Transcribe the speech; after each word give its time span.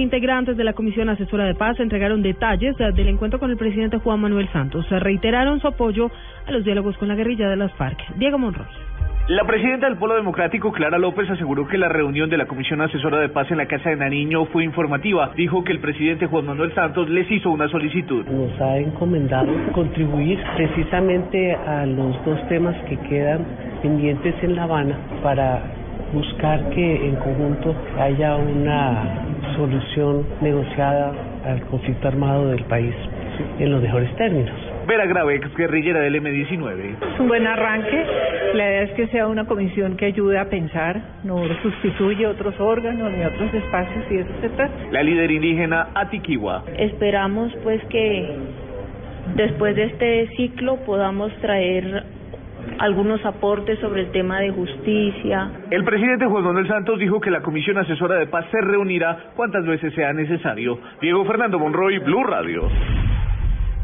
Integrantes 0.00 0.56
de 0.56 0.64
la 0.64 0.72
Comisión 0.72 1.10
Asesora 1.10 1.44
de 1.44 1.54
Paz 1.54 1.78
entregaron 1.78 2.22
detalles 2.22 2.74
del 2.78 3.08
encuentro 3.08 3.38
con 3.38 3.50
el 3.50 3.58
presidente 3.58 3.98
Juan 3.98 4.18
Manuel 4.18 4.48
Santos. 4.50 4.88
Reiteraron 4.88 5.60
su 5.60 5.68
apoyo 5.68 6.10
a 6.46 6.50
los 6.52 6.64
diálogos 6.64 6.96
con 6.96 7.08
la 7.08 7.14
guerrilla 7.14 7.50
de 7.50 7.56
las 7.56 7.70
FARC. 7.74 7.98
Diego 8.16 8.38
Monroy. 8.38 8.64
La 9.28 9.44
presidenta 9.44 9.86
del 9.86 9.98
Polo 9.98 10.14
Democrático, 10.14 10.72
Clara 10.72 10.98
López, 10.98 11.28
aseguró 11.28 11.68
que 11.68 11.76
la 11.76 11.90
reunión 11.90 12.30
de 12.30 12.38
la 12.38 12.46
Comisión 12.46 12.80
Asesora 12.80 13.20
de 13.20 13.28
Paz 13.28 13.50
en 13.50 13.58
la 13.58 13.66
Casa 13.66 13.90
de 13.90 13.96
Nariño 13.96 14.46
fue 14.46 14.64
informativa. 14.64 15.32
Dijo 15.36 15.62
que 15.62 15.72
el 15.72 15.80
presidente 15.80 16.26
Juan 16.26 16.46
Manuel 16.46 16.74
Santos 16.74 17.10
les 17.10 17.30
hizo 17.30 17.50
una 17.50 17.68
solicitud. 17.68 18.24
Nos 18.26 18.58
ha 18.58 18.78
encomendado 18.78 19.52
contribuir 19.72 20.40
precisamente 20.56 21.54
a 21.54 21.84
los 21.84 22.24
dos 22.24 22.48
temas 22.48 22.74
que 22.88 22.96
quedan 22.96 23.44
pendientes 23.82 24.34
en 24.42 24.56
La 24.56 24.62
Habana 24.62 24.98
para 25.22 25.62
buscar 26.12 26.70
que 26.70 27.06
en 27.06 27.16
conjunto 27.16 27.74
haya 27.98 28.34
una 28.36 29.26
solución 29.60 30.26
negociada 30.40 31.12
al 31.44 31.60
conflicto 31.66 32.08
armado 32.08 32.48
del 32.48 32.64
país 32.64 32.94
en 33.58 33.70
los 33.70 33.82
mejores 33.82 34.14
términos. 34.16 34.54
Vera 34.86 35.04
Grave, 35.04 35.36
ex 35.36 35.54
guerrillera 35.54 36.00
del 36.00 36.16
M-19. 36.16 36.96
Es 37.14 37.20
un 37.20 37.28
buen 37.28 37.46
arranque. 37.46 38.06
La 38.54 38.64
idea 38.70 38.82
es 38.82 38.90
que 38.92 39.06
sea 39.08 39.26
una 39.26 39.44
comisión 39.44 39.96
que 39.96 40.06
ayude 40.06 40.38
a 40.38 40.48
pensar, 40.48 41.00
no 41.24 41.42
sustituye 41.62 42.26
otros 42.26 42.58
órganos 42.58 43.12
ni 43.12 43.22
otros 43.22 43.52
espacios 43.52 44.04
y 44.10 44.16
eso 44.16 44.30
se 44.40 44.48
trata. 44.48 44.72
La 44.90 45.02
líder 45.02 45.30
indígena 45.30 45.88
Atiquiwa. 45.94 46.64
Esperamos 46.78 47.52
pues 47.62 47.84
que 47.84 48.36
después 49.36 49.76
de 49.76 49.84
este 49.84 50.28
ciclo 50.36 50.76
podamos 50.86 51.32
traer 51.42 52.04
algunos 52.78 53.24
aportes 53.24 53.78
sobre 53.80 54.02
el 54.02 54.10
tema 54.10 54.40
de 54.40 54.50
justicia. 54.50 55.50
El 55.70 55.84
presidente 55.84 56.26
Juan 56.26 56.44
Manuel 56.44 56.68
Santos 56.68 56.98
dijo 56.98 57.20
que 57.20 57.30
la 57.30 57.42
Comisión 57.42 57.78
Asesora 57.78 58.16
de 58.16 58.26
Paz 58.26 58.46
se 58.50 58.60
reunirá 58.60 59.32
cuantas 59.36 59.64
veces 59.66 59.92
sea 59.94 60.12
necesario. 60.12 60.78
Diego 61.00 61.24
Fernando 61.24 61.58
Monroy, 61.58 61.98
Blue 61.98 62.24
Radio. 62.24 62.68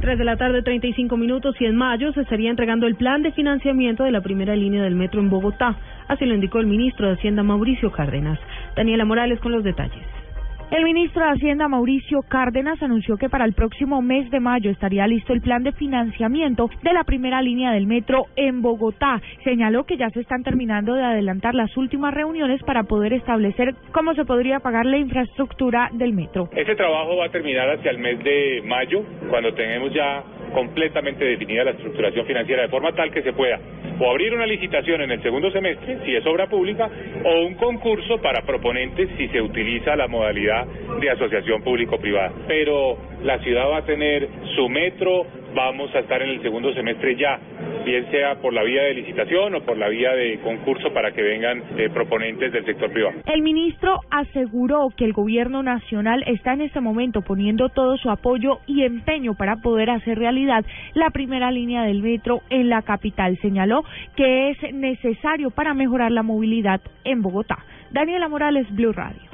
3 0.00 0.18
de 0.18 0.24
la 0.24 0.36
tarde, 0.36 0.62
35 0.62 1.16
minutos, 1.16 1.56
y 1.58 1.64
en 1.64 1.74
mayo 1.74 2.12
se 2.12 2.20
estaría 2.20 2.50
entregando 2.50 2.86
el 2.86 2.96
plan 2.96 3.22
de 3.22 3.32
financiamiento 3.32 4.04
de 4.04 4.10
la 4.10 4.20
primera 4.20 4.54
línea 4.54 4.82
del 4.82 4.94
metro 4.94 5.20
en 5.20 5.30
Bogotá. 5.30 5.76
Así 6.06 6.26
lo 6.26 6.34
indicó 6.34 6.58
el 6.58 6.66
ministro 6.66 7.06
de 7.06 7.14
Hacienda 7.14 7.42
Mauricio 7.42 7.90
Cárdenas. 7.90 8.38
Daniela 8.76 9.04
Morales 9.04 9.40
con 9.40 9.52
los 9.52 9.64
detalles. 9.64 10.25
El 10.68 10.82
ministro 10.82 11.22
de 11.24 11.30
Hacienda, 11.30 11.68
Mauricio 11.68 12.22
Cárdenas, 12.28 12.82
anunció 12.82 13.16
que 13.16 13.28
para 13.28 13.44
el 13.44 13.52
próximo 13.52 14.02
mes 14.02 14.28
de 14.32 14.40
mayo 14.40 14.68
estaría 14.68 15.06
listo 15.06 15.32
el 15.32 15.40
plan 15.40 15.62
de 15.62 15.70
financiamiento 15.70 16.68
de 16.82 16.92
la 16.92 17.04
primera 17.04 17.40
línea 17.40 17.70
del 17.70 17.86
metro 17.86 18.26
en 18.34 18.62
Bogotá. 18.62 19.22
Señaló 19.44 19.84
que 19.84 19.96
ya 19.96 20.10
se 20.10 20.20
están 20.20 20.42
terminando 20.42 20.94
de 20.94 21.04
adelantar 21.04 21.54
las 21.54 21.76
últimas 21.76 22.12
reuniones 22.12 22.60
para 22.64 22.82
poder 22.82 23.12
establecer 23.12 23.76
cómo 23.92 24.14
se 24.14 24.24
podría 24.24 24.58
pagar 24.58 24.86
la 24.86 24.98
infraestructura 24.98 25.88
del 25.92 26.12
metro. 26.12 26.48
Este 26.56 26.74
trabajo 26.74 27.16
va 27.16 27.26
a 27.26 27.30
terminar 27.30 27.70
hacia 27.70 27.92
el 27.92 27.98
mes 27.98 28.18
de 28.24 28.60
mayo, 28.66 29.04
cuando 29.30 29.54
tengamos 29.54 29.94
ya 29.94 30.24
completamente 30.52 31.24
definida 31.24 31.62
la 31.62 31.70
estructuración 31.70 32.26
financiera, 32.26 32.62
de 32.62 32.68
forma 32.68 32.92
tal 32.92 33.12
que 33.12 33.22
se 33.22 33.32
pueda 33.32 33.60
o 33.98 34.10
abrir 34.10 34.34
una 34.34 34.46
licitación 34.46 35.00
en 35.02 35.10
el 35.10 35.22
segundo 35.22 35.50
semestre, 35.50 35.98
si 36.04 36.14
es 36.14 36.26
obra 36.26 36.46
pública, 36.46 36.88
o 37.24 37.46
un 37.46 37.54
concurso 37.54 38.18
para 38.18 38.42
proponentes 38.42 39.08
si 39.16 39.28
se 39.28 39.40
utiliza 39.40 39.96
la 39.96 40.08
modalidad 40.08 40.66
de 41.00 41.10
asociación 41.10 41.62
público-privada. 41.62 42.32
Pero 42.46 42.98
la 43.22 43.38
ciudad 43.40 43.68
va 43.70 43.78
a 43.78 43.84
tener 43.84 44.28
su 44.54 44.68
metro, 44.68 45.26
vamos 45.54 45.94
a 45.94 46.00
estar 46.00 46.20
en 46.22 46.30
el 46.30 46.42
segundo 46.42 46.72
semestre 46.74 47.16
ya, 47.16 47.38
bien 47.86 48.10
sea 48.10 48.34
por 48.42 48.52
la 48.52 48.64
vía 48.64 48.82
de 48.82 48.94
licitación 48.94 49.54
o 49.54 49.60
por 49.64 49.78
la 49.78 49.88
vía 49.88 50.12
de 50.12 50.40
concurso 50.40 50.92
para 50.92 51.12
que 51.12 51.22
vengan 51.22 51.62
eh, 51.78 51.88
proponentes 51.88 52.52
del 52.52 52.64
sector 52.64 52.90
privado. 52.92 53.20
El 53.26 53.42
ministro 53.42 54.00
aseguró 54.10 54.88
que 54.96 55.04
el 55.04 55.12
gobierno 55.12 55.62
nacional 55.62 56.24
está 56.26 56.52
en 56.54 56.62
este 56.62 56.80
momento 56.80 57.22
poniendo 57.22 57.68
todo 57.68 57.96
su 57.96 58.10
apoyo 58.10 58.58
y 58.66 58.82
empeño 58.82 59.34
para 59.34 59.56
poder 59.56 59.90
hacer 59.90 60.18
realidad 60.18 60.64
la 60.94 61.10
primera 61.10 61.52
línea 61.52 61.84
del 61.84 62.02
metro 62.02 62.40
en 62.50 62.68
la 62.68 62.82
capital. 62.82 63.38
Señaló 63.40 63.84
que 64.16 64.50
es 64.50 64.74
necesario 64.74 65.50
para 65.50 65.72
mejorar 65.72 66.10
la 66.10 66.24
movilidad 66.24 66.80
en 67.04 67.22
Bogotá. 67.22 67.58
Daniela 67.92 68.28
Morales, 68.28 68.66
Blue 68.74 68.92
Radio. 68.92 69.25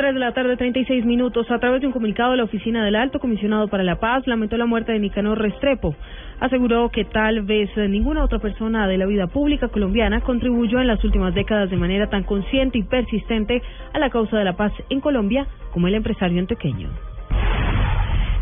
3 0.00 0.14
de 0.14 0.20
la 0.20 0.32
tarde, 0.32 0.56
36 0.56 1.04
minutos. 1.04 1.50
A 1.50 1.58
través 1.58 1.82
de 1.82 1.86
un 1.86 1.92
comunicado, 1.92 2.34
la 2.34 2.44
Oficina 2.44 2.82
del 2.82 2.96
Alto 2.96 3.20
Comisionado 3.20 3.68
para 3.68 3.82
la 3.82 3.96
Paz 3.96 4.26
lamentó 4.26 4.56
la 4.56 4.64
muerte 4.64 4.92
de 4.92 4.98
Nicanor 4.98 5.38
Restrepo. 5.38 5.94
Aseguró 6.40 6.88
que 6.88 7.04
tal 7.04 7.42
vez 7.42 7.68
ninguna 7.76 8.24
otra 8.24 8.38
persona 8.38 8.88
de 8.88 8.96
la 8.96 9.04
vida 9.04 9.26
pública 9.26 9.68
colombiana 9.68 10.22
contribuyó 10.22 10.80
en 10.80 10.86
las 10.86 11.04
últimas 11.04 11.34
décadas 11.34 11.68
de 11.68 11.76
manera 11.76 12.08
tan 12.08 12.22
consciente 12.22 12.78
y 12.78 12.82
persistente 12.82 13.60
a 13.92 13.98
la 13.98 14.08
causa 14.08 14.38
de 14.38 14.44
la 14.44 14.56
paz 14.56 14.72
en 14.88 15.02
Colombia 15.02 15.46
como 15.70 15.86
el 15.86 15.94
empresario 15.94 16.40
antioqueño. 16.40 16.88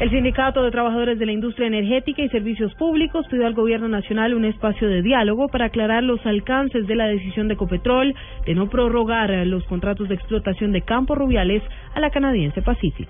El 0.00 0.10
Sindicato 0.10 0.62
de 0.62 0.70
Trabajadores 0.70 1.18
de 1.18 1.26
la 1.26 1.32
Industria 1.32 1.66
Energética 1.66 2.22
y 2.22 2.28
Servicios 2.28 2.72
Públicos 2.76 3.26
pidió 3.28 3.48
al 3.48 3.54
Gobierno 3.54 3.88
Nacional 3.88 4.32
un 4.32 4.44
espacio 4.44 4.86
de 4.86 5.02
diálogo 5.02 5.48
para 5.48 5.66
aclarar 5.66 6.04
los 6.04 6.24
alcances 6.24 6.86
de 6.86 6.94
la 6.94 7.08
decisión 7.08 7.48
de 7.48 7.56
Copetrol 7.56 8.14
de 8.46 8.54
no 8.54 8.70
prorrogar 8.70 9.30
los 9.44 9.64
contratos 9.64 10.08
de 10.08 10.14
explotación 10.14 10.70
de 10.70 10.82
campos 10.82 11.18
rubiales 11.18 11.64
a 11.96 12.00
la 12.00 12.10
canadiense 12.10 12.62
Pacific. 12.62 13.08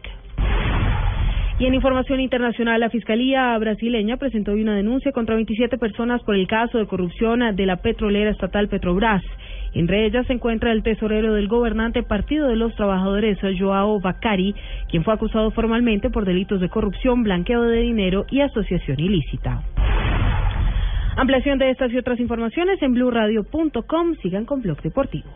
Y 1.59 1.67
en 1.67 1.75
información 1.75 2.21
internacional, 2.21 2.81
la 2.81 2.89
Fiscalía 2.89 3.59
brasileña 3.59 4.17
presentó 4.17 4.53
una 4.53 4.75
denuncia 4.75 5.13
contra 5.13 5.35
27 5.35 5.77
personas 5.77 6.23
por 6.23 6.37
el 6.37 6.47
caso 6.47 6.79
de 6.79 6.87
corrupción 6.87 7.41
de 7.55 7.67
la 7.67 7.77
petrolera 7.77 8.31
estatal 8.31 8.69
Petrobras. 8.69 9.23
Entre 9.75 10.07
ellas 10.07 10.27
se 10.27 10.33
encuentra 10.33 10.73
el 10.73 10.83
tesorero 10.83 11.35
del 11.35 11.49
gobernante 11.49 12.03
Partido 12.03 12.49
de 12.49 12.57
los 12.57 12.75
Trabajadores, 12.75 13.39
Joao 13.59 14.01
Bacari, 14.01 14.55
quien 14.91 15.05
fue 15.05 15.15
acusado 15.15 15.51
formalmente 15.51 16.11
por 16.11 16.25
delitos 16.25 16.61
de 16.61 16.69
corrupción, 16.69 17.23
blanqueo 17.23 17.63
de 17.63 17.81
dinero 17.81 18.27
y 18.31 18.41
asociación 18.41 18.99
ilícita. 18.99 19.63
Ampliación 21.17 21.59
de 21.59 21.71
estas 21.71 21.93
y 21.93 21.99
otras 21.99 22.21
informaciones 22.21 22.81
en 22.81 22.93
blurradio.com. 22.93 24.15
Sigan 24.23 24.45
con 24.45 24.63
Blog 24.63 24.81
Deportivo. 24.83 25.29